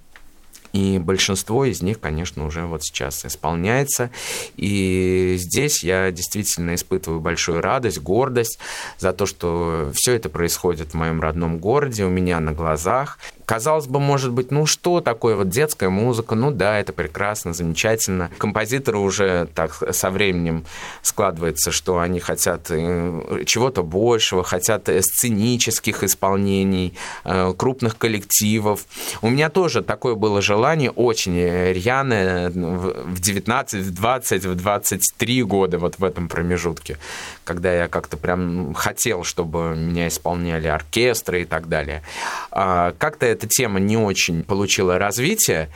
И 0.74 0.98
большинство 0.98 1.65
из 1.65 1.84
них, 1.84 2.00
конечно, 2.00 2.48
уже 2.48 2.65
вот 2.65 2.84
сейчас 2.84 3.25
исполняется. 3.25 4.10
И 4.58 5.36
здесь 5.38 5.84
я 5.84 6.12
действительно 6.12 6.74
испытываю 6.74 7.20
большую 7.20 7.62
радость, 7.62 8.00
гордость 8.00 8.58
за 8.98 9.13
то, 9.13 9.27
что 9.27 9.91
все 9.93 10.15
это 10.15 10.29
происходит 10.29 10.89
в 10.89 10.93
моем 10.96 11.22
родном 11.22 11.60
городе, 11.60 12.05
у 12.05 12.10
меня 12.10 12.39
на 12.39 12.53
глазах 12.53 13.20
казалось 13.46 13.88
бы, 13.88 14.00
может 14.00 14.32
быть, 14.32 14.52
ну 14.52 14.66
что 14.66 15.02
такое 15.02 15.36
вот 15.36 15.50
детская 15.50 15.90
музыка, 15.90 16.36
ну 16.36 16.52
да, 16.52 16.80
это 16.80 16.94
прекрасно, 16.94 17.54
замечательно. 17.54 18.30
Композиторы 18.38 18.98
уже 18.98 19.48
так 19.54 19.74
со 19.94 20.10
временем 20.10 20.66
складывается, 21.02 21.72
что 21.72 22.00
они 22.00 22.20
хотят 22.20 22.70
э, 22.70 23.44
чего-то 23.46 23.84
большего, 23.84 24.44
хотят 24.44 24.90
сценических 25.02 26.04
исполнений, 26.04 26.94
э, 27.26 27.54
крупных 27.58 27.98
коллективов. 27.98 28.86
У 29.22 29.30
меня 29.30 29.50
тоже 29.50 29.82
такое 29.82 30.16
было 30.16 30.42
желание 30.42 30.92
очень 30.92 31.38
рьяное 31.38 32.50
в 32.50 33.20
19, 33.20 33.86
в 33.86 33.94
20, 33.94 34.46
в 34.46 34.56
23 34.56 35.44
года 35.44 35.78
вот 35.78 36.00
в 36.00 36.04
этом 36.04 36.28
промежутке, 36.28 36.98
когда 37.44 37.74
я 37.74 37.88
как-то 37.88 38.18
прям 38.18 38.74
хотел, 38.74 39.24
чтобы 39.24 39.76
меня 39.76 40.08
исполняли 40.08 40.68
оркестры 40.68 41.42
и 41.42 41.46
так 41.46 41.68
далее. 41.68 42.04
А 42.52 42.94
как-то 42.98 43.33
эта 43.34 43.48
тема 43.48 43.80
не 43.80 43.98
очень 43.98 44.44
получила 44.44 44.98
развитие. 44.98 45.70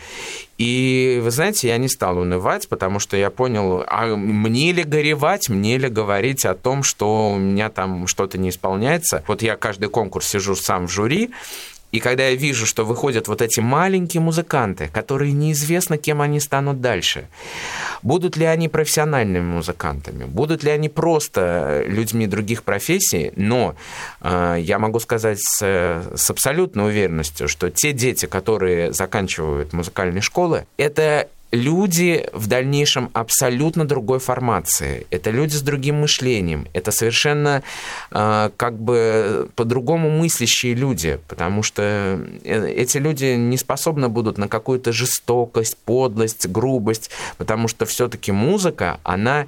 И, 0.58 1.20
вы 1.22 1.30
знаете, 1.30 1.68
я 1.68 1.78
не 1.78 1.88
стал 1.88 2.18
унывать, 2.18 2.68
потому 2.68 3.00
что 3.00 3.16
я 3.16 3.30
понял, 3.30 3.84
а 3.86 4.16
мне 4.16 4.72
ли 4.72 4.84
горевать, 4.84 5.50
мне 5.50 5.78
ли 5.78 5.88
говорить 5.88 6.46
о 6.46 6.56
том, 6.56 6.82
что 6.82 7.32
у 7.32 7.38
меня 7.38 7.70
там 7.70 8.08
что-то 8.08 8.38
не 8.38 8.50
исполняется. 8.50 9.24
Вот 9.28 9.42
я 9.42 9.56
каждый 9.56 9.90
конкурс 9.90 10.28
сижу 10.28 10.56
сам 10.56 10.88
в 10.88 10.92
жюри, 10.92 11.30
и 11.98 12.00
когда 12.00 12.27
я 12.27 12.36
вижу, 12.36 12.68
что 12.68 12.86
выходят 12.86 13.27
вот 13.27 13.42
эти 13.42 13.60
маленькие 13.60 14.22
музыканты, 14.22 14.88
которые 14.88 15.32
неизвестно, 15.32 15.98
кем 15.98 16.22
они 16.22 16.39
станут 16.39 16.80
дальше, 16.80 17.27
будут 18.04 18.38
ли 18.38 18.46
они 18.46 18.70
профессиональными 18.70 19.56
музыкантами, 19.56 20.25
будут 20.25 20.63
ли 20.63 20.70
они 20.70 20.89
просто 20.89 21.84
людьми 21.88 22.27
других 22.27 22.62
профессий, 22.62 23.32
но 23.36 23.74
э, 24.22 24.58
я 24.60 24.77
могу 24.77 25.00
сказать 25.00 25.39
с, 25.42 25.60
с 26.16 26.30
абсолютной 26.30 26.86
уверенностью, 26.86 27.48
что 27.48 27.72
те 27.72 27.94
дети, 27.94 28.27
которые 28.27 28.94
заканчивают 28.94 29.74
музыкальные 29.74 30.22
школы, 30.22 30.68
это 30.77 31.27
люди 31.51 32.27
в 32.34 32.48
дальнейшем 32.48 33.10
абсолютно 33.13 33.86
другой 33.86 34.20
формации. 34.20 35.08
Это 35.10 35.32
люди 35.32 35.54
с 35.54 35.62
другим 35.62 36.01
мышлением. 36.01 36.68
Это 36.74 36.92
совершенно 36.92 37.63
э, 38.12 38.50
как 38.56 38.80
бы 38.80 39.50
по-другому 39.56 40.10
мыслящие 40.10 40.74
люди, 40.74 41.20
потому 41.27 41.63
что 41.63 42.20
э, 42.44 42.70
эти 42.70 42.98
люди 42.98 43.36
не 43.36 43.58
способны 43.58 44.10
будут 44.10 44.38
на 44.38 44.48
какую-то 44.48 44.92
жестокость, 44.92 45.77
подлость, 45.77 46.48
грубость, 46.48 47.12
потому 47.38 47.68
что 47.68 47.86
все-таки 47.86 48.32
музыка, 48.32 49.00
она 49.04 49.48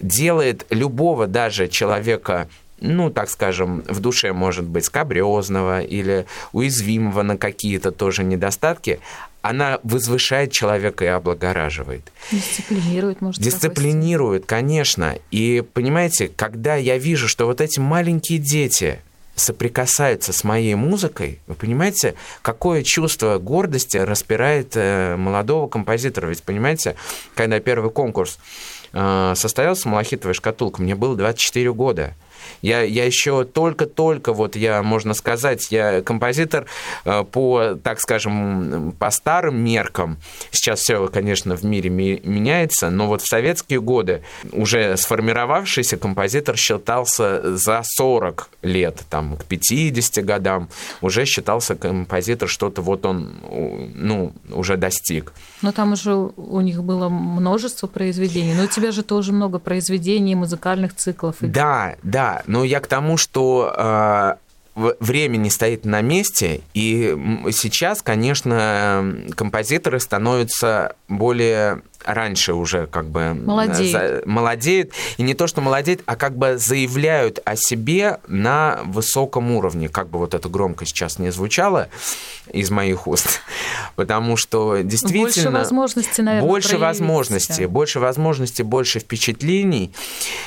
делает 0.00 0.66
любого 0.70 1.26
даже 1.26 1.68
человека 1.68 2.48
ну, 2.80 3.10
так 3.10 3.28
скажем, 3.28 3.82
в 3.86 4.00
душе, 4.00 4.32
может 4.32 4.64
быть, 4.64 4.86
скабрезного 4.86 5.82
или 5.82 6.26
уязвимого 6.52 7.22
на 7.22 7.36
какие-то 7.36 7.92
тоже 7.92 8.24
недостатки, 8.24 9.00
она 9.42 9.80
возвышает 9.82 10.52
человека 10.52 11.04
и 11.04 11.08
облагораживает. 11.08 12.12
Дисциплинирует, 12.30 13.20
может 13.20 13.42
Дисциплинирует, 13.42 14.46
конечно. 14.46 15.18
И 15.30 15.64
понимаете, 15.72 16.28
когда 16.28 16.76
я 16.76 16.98
вижу, 16.98 17.28
что 17.28 17.46
вот 17.46 17.60
эти 17.60 17.80
маленькие 17.80 18.38
дети 18.38 19.00
соприкасаются 19.34 20.32
с 20.32 20.44
моей 20.44 20.74
музыкой, 20.74 21.40
вы 21.46 21.54
понимаете, 21.54 22.14
какое 22.42 22.82
чувство 22.82 23.38
гордости 23.38 23.96
распирает 23.96 24.72
э, 24.74 25.16
молодого 25.16 25.68
композитора. 25.68 26.26
Ведь 26.26 26.42
понимаете, 26.42 26.96
когда 27.34 27.58
первый 27.60 27.90
конкурс 27.90 28.38
э, 28.92 29.32
состоялся, 29.36 29.88
«Малахитовая 29.88 30.34
шкатулка», 30.34 30.82
мне 30.82 30.94
было 30.94 31.16
24 31.16 31.72
года. 31.72 32.14
Я, 32.62 32.82
я 32.82 33.04
еще 33.04 33.44
только-только, 33.44 34.32
вот 34.32 34.56
я, 34.56 34.82
можно 34.82 35.14
сказать, 35.14 35.70
я 35.70 36.02
композитор 36.02 36.66
э, 37.04 37.24
по, 37.24 37.74
так 37.82 38.00
скажем, 38.00 38.94
по 38.98 39.10
старым 39.10 39.62
меркам. 39.62 40.18
Сейчас 40.50 40.80
все, 40.80 41.08
конечно, 41.08 41.56
в 41.56 41.64
мире 41.64 41.90
меняется, 41.90 42.90
но 42.90 43.06
вот 43.06 43.22
в 43.22 43.28
советские 43.28 43.80
годы 43.80 44.22
уже 44.52 44.96
сформировавшийся 44.96 45.96
композитор 45.96 46.56
считался 46.56 47.56
за 47.56 47.82
40 47.84 48.50
лет, 48.62 49.02
там, 49.08 49.36
к 49.36 49.44
50 49.44 50.24
годам 50.24 50.68
уже 51.00 51.24
считался 51.24 51.74
композитор, 51.74 52.48
что-то 52.48 52.82
вот 52.82 53.06
он, 53.06 53.32
ну, 53.94 54.32
уже 54.50 54.76
достиг. 54.76 55.32
Но 55.62 55.72
там 55.72 55.92
уже 55.92 56.14
у 56.14 56.60
них 56.60 56.82
было 56.82 57.08
множество 57.08 57.86
произведений. 57.86 58.54
Но 58.54 58.64
у 58.64 58.66
тебя 58.66 58.92
же 58.92 59.02
тоже 59.02 59.32
много 59.32 59.58
произведений, 59.58 60.34
музыкальных 60.34 60.94
циклов. 60.94 61.36
Да, 61.40 61.96
да. 62.02 62.39
Но 62.46 62.64
я 62.64 62.80
к 62.80 62.86
тому, 62.86 63.16
что 63.16 63.72
э, 63.76 64.34
время 65.00 65.36
не 65.36 65.50
стоит 65.50 65.84
на 65.84 66.00
месте, 66.00 66.60
и 66.74 67.16
сейчас, 67.52 68.02
конечно, 68.02 69.24
композиторы 69.36 70.00
становятся 70.00 70.94
более 71.08 71.82
раньше 72.04 72.54
уже 72.54 72.86
как 72.86 73.06
бы 73.06 73.34
молодеют. 73.34 73.92
За, 73.92 74.22
молодеют. 74.24 74.92
И 75.16 75.22
не 75.22 75.34
то, 75.34 75.46
что 75.46 75.60
молодеют, 75.60 76.02
а 76.06 76.16
как 76.16 76.36
бы 76.36 76.58
заявляют 76.58 77.40
о 77.44 77.56
себе 77.56 78.18
на 78.26 78.80
высоком 78.84 79.50
уровне. 79.52 79.88
Как 79.88 80.08
бы 80.08 80.18
вот 80.18 80.34
это 80.34 80.48
громко 80.48 80.86
сейчас 80.86 81.18
не 81.18 81.30
звучало 81.30 81.88
из 82.52 82.70
моих 82.70 83.06
уст. 83.06 83.40
Потому 83.96 84.36
что 84.36 84.78
действительно... 84.82 85.20
Больше 85.22 85.50
возможностей, 85.50 86.22
наверное, 86.22 86.48
Больше 86.48 86.78
возможностей, 86.78 87.66
больше 87.66 88.00
возможностей, 88.00 88.62
больше 88.62 89.00
впечатлений 89.00 89.92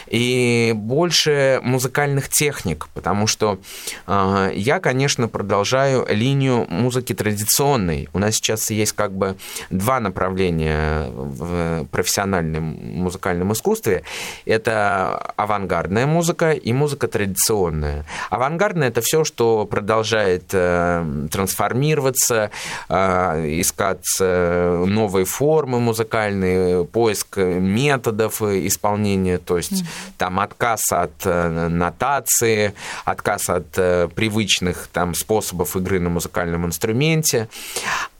и 0.07 0.73
больше 0.75 1.59
музыкальных 1.63 2.29
техник. 2.29 2.87
Потому 2.93 3.27
что 3.27 3.59
э, 4.07 4.51
я, 4.55 4.79
конечно, 4.79 5.27
продолжаю 5.27 6.05
линию 6.09 6.65
музыки 6.69 7.13
традиционной. 7.13 8.09
У 8.13 8.19
нас 8.19 8.35
сейчас 8.35 8.69
есть 8.69 8.93
как 8.93 9.13
бы 9.13 9.35
два 9.69 9.99
направления 9.99 11.09
в 11.43 11.85
профессиональном 11.91 12.63
музыкальном 12.63 13.53
искусстве, 13.53 14.03
это 14.45 15.17
авангардная 15.35 16.05
музыка 16.05 16.51
и 16.51 16.73
музыка 16.73 17.07
традиционная. 17.07 18.05
Авангардная– 18.29 18.87
это 18.89 19.01
все, 19.01 19.23
что 19.23 19.65
продолжает 19.65 20.45
э, 20.53 21.27
трансформироваться, 21.31 22.51
э, 22.89 23.59
искать 23.59 24.05
новые 24.19 25.25
формы 25.25 25.79
музыкальные, 25.79 26.85
поиск 26.85 27.37
методов 27.37 28.41
исполнения, 28.41 29.37
то 29.37 29.57
есть 29.57 29.83
mm-hmm. 29.83 30.13
там 30.17 30.39
отказ 30.39 30.91
от 30.91 31.25
нотации, 31.25 32.73
отказ 33.05 33.49
от 33.49 33.71
привычных 34.13 34.87
там 34.91 35.13
способов 35.13 35.75
игры 35.75 35.99
на 35.99 36.09
музыкальном 36.09 36.65
инструменте. 36.65 37.49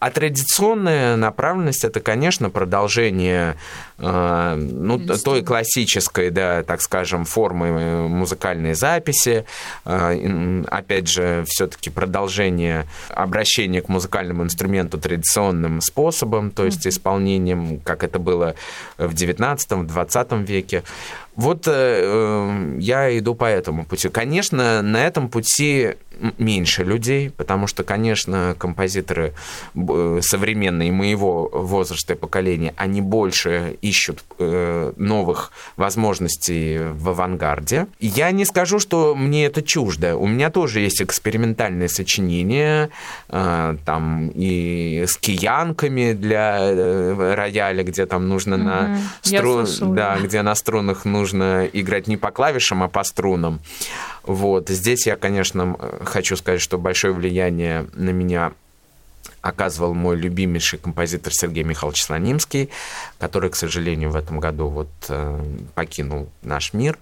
А 0.03 0.11
традиционная 0.11 1.15
направленность 1.15 1.85
это, 1.85 2.01
конечно, 2.01 2.49
продолжение 2.49 3.55
ну, 3.97 4.99
той 5.23 5.43
классической, 5.43 6.29
да, 6.29 6.63
так 6.63 6.81
скажем, 6.81 7.25
формы 7.25 8.07
музыкальной 8.07 8.73
записи. 8.73 9.45
Э, 9.85 10.63
опять 10.67 11.07
же, 11.07 11.43
все-таки 11.47 11.89
продолжение 11.89 12.87
обращения 13.09 13.81
к 13.81 13.89
музыкальному 13.89 14.43
инструменту 14.43 14.97
традиционным 14.97 15.81
способом, 15.81 16.51
то 16.51 16.65
есть 16.65 16.87
исполнением, 16.87 17.79
как 17.79 18.03
это 18.03 18.19
было 18.19 18.55
в 18.97 19.13
XIX-XX 19.13 20.45
веке. 20.45 20.83
Вот 21.35 21.67
э, 21.67 22.75
я 22.79 23.17
иду 23.17 23.33
по 23.33 23.45
этому 23.45 23.85
пути. 23.85 24.09
Конечно, 24.09 24.81
на 24.83 25.05
этом 25.05 25.29
пути 25.29 25.95
меньше 26.37 26.83
людей, 26.83 27.31
потому 27.31 27.65
что, 27.65 27.83
конечно, 27.83 28.55
композиторы 28.57 29.33
современные 29.73 30.91
моего 30.91 31.49
возраста 31.51 32.13
и 32.13 32.15
поколения, 32.15 32.73
они 32.77 33.01
больше 33.01 33.77
ищут 33.83 34.23
э, 34.39 34.93
новых 34.95 35.51
возможностей 35.75 36.79
в 36.93 37.09
авангарде. 37.09 37.87
Я 37.99 38.31
не 38.31 38.45
скажу, 38.45 38.79
что 38.79 39.13
мне 39.13 39.45
это 39.45 39.61
чуждо. 39.61 40.15
У 40.15 40.25
меня 40.25 40.49
тоже 40.49 40.79
есть 40.79 41.01
экспериментальные 41.01 41.89
сочинения, 41.89 42.89
э, 43.29 43.75
там 43.85 44.31
и 44.33 45.03
с 45.05 45.17
киянками 45.17 46.13
для 46.13 46.59
э, 46.61 47.33
рояля, 47.35 47.83
где 47.83 48.05
там 48.05 48.29
нужно 48.29 48.55
угу. 48.55 48.63
на 48.63 48.97
струн, 49.21 49.95
да, 49.95 50.17
где 50.17 50.41
на 50.41 50.55
струнах 50.55 51.03
нужно 51.05 51.67
играть 51.71 52.07
не 52.07 52.15
по 52.15 52.31
клавишам, 52.31 52.83
а 52.83 52.87
по 52.87 53.03
струнам. 53.03 53.59
Вот. 54.23 54.69
Здесь 54.69 55.05
я, 55.07 55.17
конечно, 55.17 55.75
хочу 56.05 56.37
сказать, 56.37 56.61
что 56.61 56.77
большое 56.77 57.13
влияние 57.13 57.87
на 57.93 58.11
меня 58.11 58.53
оказывал 59.43 59.93
мой 59.93 60.15
любимейший 60.15 60.79
композитор 60.79 61.33
Сергей 61.33 61.63
Михайлович 61.63 62.01
Слонимский, 62.01 62.69
который, 63.19 63.49
к 63.49 63.55
сожалению, 63.57 64.09
в 64.09 64.15
этом 64.15 64.39
году 64.39 64.69
вот 64.69 64.89
э, 65.09 65.43
покинул 65.75 66.29
наш 66.41 66.71
мир. 66.73 66.97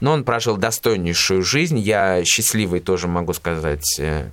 Но 0.00 0.12
он 0.12 0.24
прожил 0.24 0.56
достойнейшую 0.56 1.42
жизнь. 1.42 1.78
Я 1.78 2.24
счастливый 2.24 2.80
тоже 2.80 3.08
могу 3.08 3.34
сказать 3.34 3.84
э, 3.98 4.30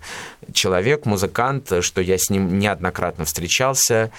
человек, 0.53 1.05
музыкант, 1.05 1.71
что 1.81 2.01
я 2.01 2.17
с 2.17 2.29
ним 2.29 2.57
неоднократно 2.59 3.25
встречался 3.25 4.09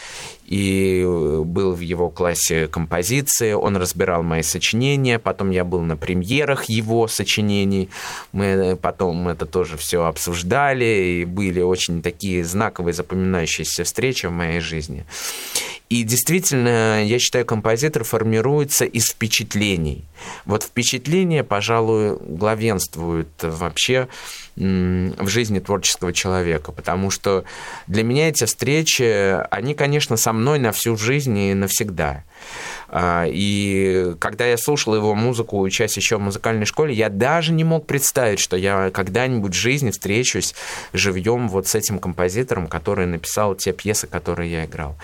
и 0.44 1.04
был 1.44 1.72
в 1.72 1.80
его 1.80 2.10
классе 2.10 2.66
композиции. 2.66 3.52
Он 3.52 3.76
разбирал 3.76 4.22
мои 4.22 4.42
сочинения. 4.42 5.18
Потом 5.18 5.50
я 5.50 5.64
был 5.64 5.80
на 5.80 5.96
премьерах 5.96 6.64
его 6.64 7.06
сочинений. 7.06 7.88
Мы 8.32 8.76
потом 8.76 9.28
это 9.28 9.46
тоже 9.46 9.76
все 9.76 10.04
обсуждали 10.04 10.84
и 10.84 11.24
были 11.24 11.60
очень 11.62 12.02
такие 12.02 12.44
знаковые 12.44 12.92
запоминающие 12.92 13.29
запоминающаяся 13.30 13.84
встреча 13.84 14.28
в 14.28 14.32
моей 14.32 14.60
жизни. 14.60 15.04
И 15.90 16.04
действительно, 16.04 17.04
я 17.04 17.18
считаю, 17.18 17.44
композитор 17.44 18.04
формируется 18.04 18.84
из 18.84 19.06
впечатлений. 19.10 20.04
Вот 20.44 20.62
впечатления, 20.62 21.42
пожалуй, 21.42 22.16
главенствуют 22.16 23.28
вообще 23.42 24.06
в 24.54 25.28
жизни 25.28 25.58
творческого 25.58 26.12
человека, 26.12 26.70
потому 26.70 27.10
что 27.10 27.44
для 27.86 28.04
меня 28.04 28.28
эти 28.28 28.44
встречи, 28.44 29.36
они, 29.50 29.74
конечно, 29.74 30.16
со 30.16 30.32
мной 30.32 30.58
на 30.58 30.70
всю 30.70 30.96
жизнь 30.96 31.36
и 31.36 31.54
навсегда. 31.54 32.24
А, 32.88 33.24
и 33.26 34.14
когда 34.18 34.46
я 34.46 34.58
слушал 34.58 34.94
его 34.94 35.14
музыку, 35.14 35.58
учась 35.60 35.96
еще 35.96 36.18
в 36.18 36.20
музыкальной 36.20 36.66
школе, 36.66 36.92
я 36.92 37.08
даже 37.08 37.52
не 37.52 37.64
мог 37.64 37.86
представить, 37.86 38.40
что 38.40 38.56
я 38.56 38.90
когда-нибудь 38.90 39.54
в 39.54 39.58
жизни 39.58 39.90
встречусь 39.90 40.54
живьем 40.92 41.48
вот 41.48 41.66
с 41.66 41.74
этим 41.74 41.98
композитором, 41.98 42.66
который 42.66 43.06
написал 43.06 43.54
те 43.54 43.72
пьесы, 43.72 44.06
которые 44.06 44.52
я 44.52 44.64
играл. 44.66 44.96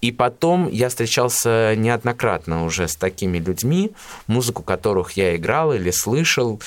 И 0.00 0.12
потом 0.12 0.29
я 0.70 0.88
встречался 0.88 1.74
неоднократно 1.76 2.64
уже 2.64 2.88
с 2.88 2.96
такими 2.96 3.38
людьми, 3.38 3.92
музыку 4.26 4.62
которых 4.62 5.12
я 5.12 5.36
играл 5.36 5.72
или 5.72 5.90
слышал, 5.90 6.60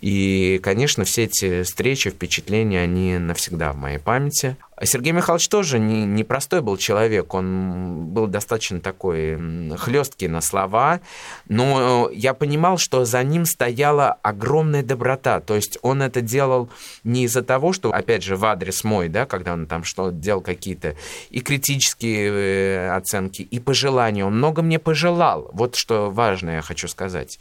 и, 0.00 0.60
конечно, 0.62 1.04
все 1.04 1.24
эти 1.24 1.62
встречи, 1.62 2.10
впечатления, 2.10 2.80
они 2.80 3.18
навсегда 3.18 3.72
в 3.72 3.76
моей 3.76 3.98
памяти. 3.98 4.56
Сергей 4.82 5.12
Михайлович 5.12 5.48
тоже 5.48 5.78
не, 5.78 6.04
не 6.04 6.22
простой 6.22 6.60
был 6.60 6.76
человек, 6.76 7.32
он 7.32 8.08
был 8.08 8.26
достаточно 8.26 8.78
такой 8.80 9.38
хлесткий 9.76 10.28
на 10.28 10.42
слова, 10.42 11.00
но 11.48 12.10
я 12.12 12.34
понимал, 12.34 12.76
что 12.76 13.06
за 13.06 13.22
ним 13.22 13.46
стояла 13.46 14.18
огромная 14.22 14.82
доброта, 14.82 15.40
то 15.40 15.54
есть 15.54 15.78
он 15.80 16.02
это 16.02 16.20
делал 16.20 16.68
не 17.04 17.24
из-за 17.24 17.42
того, 17.42 17.72
что, 17.72 17.90
опять 17.90 18.22
же, 18.22 18.36
в 18.36 18.44
адрес 18.44 18.84
мой, 18.84 19.08
да, 19.08 19.24
когда 19.24 19.54
он 19.54 19.66
там 19.66 19.82
что 19.82 20.10
делал 20.10 20.42
какие-то 20.42 20.94
и 21.30 21.40
критические 21.40 22.30
э, 22.30 22.90
оценки, 22.90 23.42
и 23.42 23.58
пожелания, 23.58 24.26
он 24.26 24.36
много 24.36 24.60
мне 24.60 24.78
пожелал, 24.78 25.48
вот 25.54 25.74
что 25.74 26.10
важно 26.10 26.50
я 26.50 26.62
хочу 26.62 26.86
сказать. 26.86 27.38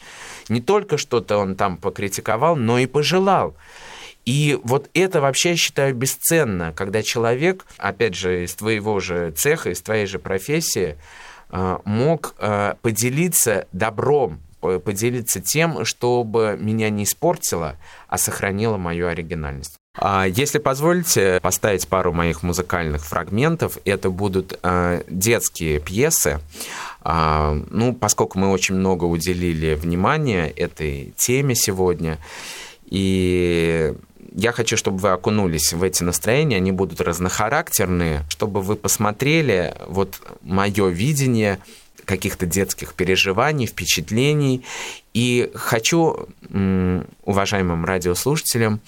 Не 0.47 0.62
только 0.62 0.97
что-то 0.97 1.38
он 1.38 1.55
там 1.55 1.75
покритиковал, 1.75 2.55
но 2.55 2.79
и 2.79 2.86
пожелал. 2.86 3.55
И 4.25 4.59
вот 4.63 4.89
это 4.93 5.21
вообще, 5.21 5.51
я 5.51 5.55
считаю, 5.55 5.93
бесценно, 5.93 6.73
когда 6.73 7.03
человек, 7.03 7.65
опять 7.77 8.15
же, 8.15 8.43
из 8.43 8.55
твоего 8.55 8.99
же 8.99 9.31
цеха, 9.31 9.69
из 9.69 9.81
твоей 9.81 10.07
же 10.07 10.17
профессии, 10.17 10.97
э, 11.51 11.77
мог 11.85 12.35
э, 12.39 12.73
поделиться 12.81 13.67
добром, 13.71 14.39
поделиться 14.59 15.41
тем, 15.41 15.85
чтобы 15.85 16.57
меня 16.59 16.89
не 16.89 17.03
испортило, 17.03 17.77
а 18.07 18.17
сохранило 18.17 18.77
мою 18.77 19.07
оригинальность. 19.07 19.77
А 19.97 20.25
если 20.25 20.57
позволите 20.57 21.39
поставить 21.41 21.88
пару 21.88 22.11
моих 22.11 22.43
музыкальных 22.43 23.05
фрагментов, 23.05 23.77
это 23.85 24.09
будут 24.09 24.59
э, 24.61 25.03
детские 25.07 25.79
пьесы. 25.79 26.39
А, 27.01 27.55
ну, 27.69 27.93
поскольку 27.93 28.39
мы 28.39 28.49
очень 28.49 28.75
много 28.75 29.05
уделили 29.05 29.75
внимания 29.75 30.47
этой 30.49 31.13
теме 31.15 31.55
сегодня, 31.55 32.17
и 32.85 33.93
я 34.35 34.51
хочу, 34.51 34.75
чтобы 34.75 34.97
вы 34.97 35.09
окунулись 35.09 35.71
в 35.73 35.81
эти 35.81 36.03
настроения, 36.03 36.57
они 36.57 36.71
будут 36.71 36.99
разнохарактерные, 36.99 38.23
чтобы 38.29 38.61
вы 38.61 38.75
посмотрели 38.75 39.73
вот 39.87 40.21
мое 40.41 40.89
видение 40.89 41.59
каких-то 42.03 42.45
детских 42.45 42.93
переживаний, 42.93 43.65
впечатлений. 43.65 44.63
И 45.13 45.49
хочу 45.55 46.27
уважаемым 47.23 47.85
радиослушателям 47.85 48.81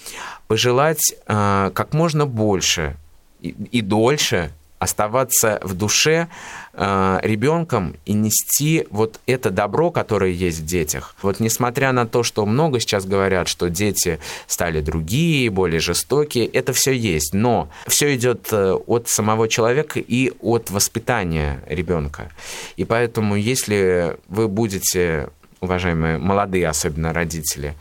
пожелать 0.46 1.14
а, 1.26 1.70
как 1.70 1.94
можно 1.94 2.26
больше 2.26 2.96
и 3.40 3.80
дольше 3.80 4.52
оставаться 4.78 5.60
в 5.62 5.74
душе 5.74 6.28
э, 6.72 7.18
ребенком 7.22 7.96
и 8.04 8.12
нести 8.12 8.86
вот 8.90 9.20
это 9.26 9.50
добро, 9.50 9.90
которое 9.90 10.30
есть 10.30 10.60
в 10.60 10.66
детях. 10.66 11.14
Вот 11.22 11.40
несмотря 11.40 11.92
на 11.92 12.06
то, 12.06 12.22
что 12.22 12.46
много 12.46 12.80
сейчас 12.80 13.04
говорят, 13.04 13.48
что 13.48 13.68
дети 13.68 14.18
стали 14.46 14.80
другие, 14.80 15.50
более 15.50 15.80
жестокие, 15.80 16.46
это 16.46 16.72
все 16.72 16.92
есть, 16.92 17.34
но 17.34 17.68
все 17.86 18.14
идет 18.14 18.48
э, 18.52 18.72
от 18.72 19.08
самого 19.08 19.48
человека 19.48 20.00
и 20.00 20.32
от 20.40 20.70
воспитания 20.70 21.62
ребенка. 21.66 22.30
И 22.76 22.84
поэтому, 22.84 23.36
если 23.36 24.16
вы 24.28 24.48
будете, 24.48 25.30
уважаемые 25.60 26.18
молодые, 26.18 26.68
особенно 26.68 27.12
родители, 27.12 27.74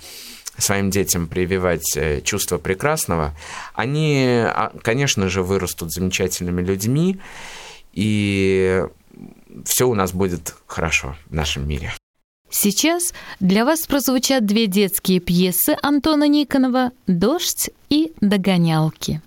своим 0.58 0.90
детям 0.90 1.28
прививать 1.28 1.96
э, 1.96 2.22
чувство 2.22 2.58
прекрасного, 2.58 3.34
они, 3.74 4.26
а, 4.28 4.72
конечно 4.82 5.30
же, 5.30 5.44
вырастут 5.44 5.92
замечательными 5.92 6.62
людьми, 6.62 7.20
и 7.94 8.84
все 9.66 9.88
у 9.88 9.94
нас 9.94 10.12
будет 10.14 10.56
хорошо 10.66 11.16
в 11.28 11.34
нашем 11.34 11.68
мире. 11.68 11.94
Сейчас 12.50 13.14
для 13.40 13.66
вас 13.66 13.86
прозвучат 13.88 14.46
две 14.46 14.68
детские 14.68 15.20
пьесы 15.20 15.76
Антона 15.82 16.28
Никонова 16.28 16.92
«Дождь» 17.06 17.70
и 17.90 18.14
«Догонялки». 18.22 19.22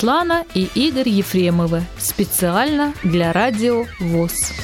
Светлана 0.00 0.46
и 0.54 0.66
Игорь 0.74 1.10
Ефремовы 1.10 1.82
специально 1.98 2.94
для 3.02 3.34
радио 3.34 3.84
ВОЗ. 4.00 4.59